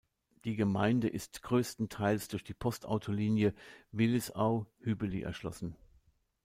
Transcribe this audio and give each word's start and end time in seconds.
Die 0.45 0.55
Gemeinde 0.55 1.07
ist 1.09 1.43
grösstenteils 1.43 2.27
durch 2.27 2.43
die 2.43 2.55
Postautolinie 2.55 3.53
Willisau-Hübeli 3.91 5.21
erschlossen. 5.21 5.75